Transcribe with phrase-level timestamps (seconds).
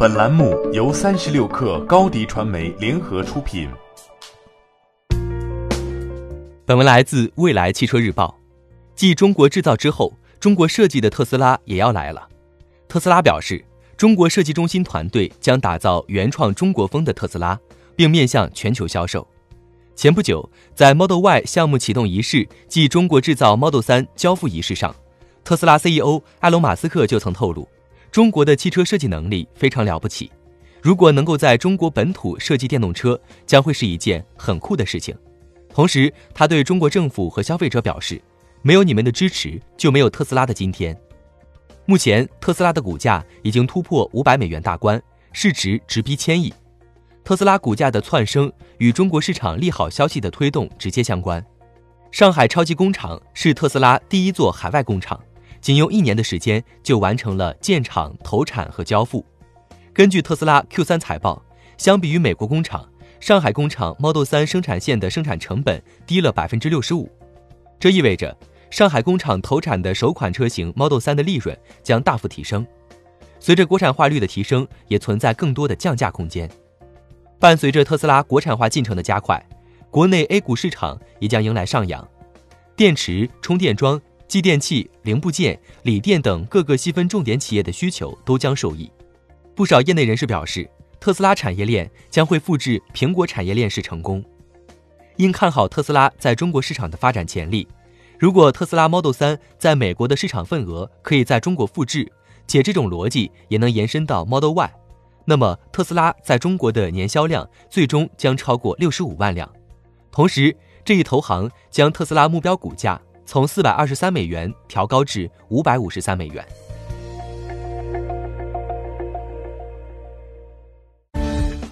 [0.00, 3.68] 本栏目由三十六氪高低传媒联合出品。
[6.64, 8.38] 本文来自未来汽车日报。
[8.94, 12.28] 继中国制造之后，中国设计的特斯拉也要来了。
[12.86, 13.64] 特斯拉表示，
[13.96, 17.58] 中国设计中心团队将打造原创中国风的特斯拉，
[17.96, 19.26] 并面向全球销售。
[19.96, 24.94] 前不久，在 Model Y 项目启动仪式暨中国制造 Model 3交付仪式上，
[25.42, 27.68] 特斯拉 CEO 埃隆·马斯克就曾透露。
[28.10, 30.30] 中国的汽车设计能力非常了不起，
[30.80, 35.16] 如果能够在中国本土设计电动车，将会是一件很酷的事情。
[35.68, 38.20] 同时，他对中国政府和消费者表示，
[38.62, 40.98] 没有你们的支持，就没有特斯拉的今天。
[41.84, 45.00] 目前，特斯拉的股价已经突破五百美元大关，
[45.32, 46.52] 市值直逼千亿。
[47.22, 51.44] 特斯拉股价的窜升与中国市场利好消息的推动直接相关。
[52.10, 55.20] 上海超级工厂是特斯拉第一座海外工厂。
[55.60, 59.24] 仅用一年的时间就完成了建厂、投产和交付。
[59.92, 61.42] 根据特斯拉 Q3 财报，
[61.76, 67.10] 相比于美国工厂，上海工厂 Model 3生产线的生产成本低了百分之六十五。
[67.80, 68.36] 这意味着
[68.70, 72.66] 上海工厂投产的首款车型 Model 3的利润将大幅提升。
[73.40, 76.48] 随着国产化率的提升，也存在更多的降价空间。
[77.38, 79.40] 伴随着特斯拉国产化进程的加快，
[79.90, 82.06] 国内 A 股市场也将迎来上扬。
[82.76, 84.00] 电池、充电桩。
[84.28, 88.90] 继电器、零部件、锂电等各个细分重点企业的需求都将受益。
[89.54, 90.68] 不少业内人士表示，
[91.00, 94.22] 特斯拉产业链将会复制苹果产业链式成功。
[95.16, 97.66] 应看好特斯拉在中国市场的发展潜力，
[98.18, 102.12] 如果特斯拉 Model 3在美国的市场份额可以在中国复制，
[102.46, 104.70] 且这种逻辑也能延伸到 Model Y，
[105.24, 109.50] 那么特斯拉在中国的年销量最终将超过六十五万辆。
[110.12, 110.54] 同时，
[110.84, 113.00] 这一投行将特斯拉目标股价。
[113.28, 116.42] 从四百二十三美元调高至五百五十三美元。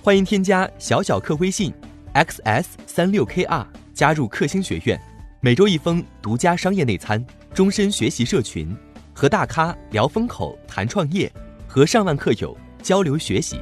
[0.02, 1.72] 欢迎添加小小客微信
[2.12, 5.00] xs 三六 kr 加入克星学院，
[5.40, 8.76] 每周一封独家商业内参，终身学习社群，
[9.14, 11.32] 和大咖聊风口谈创业，
[11.66, 13.58] 和上万客友交流学习。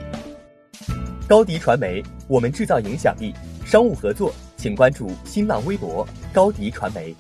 [1.28, 3.32] 高迪传媒，我们制造影响力。
[3.64, 7.14] 商务合作，请关注新浪微博高迪传媒。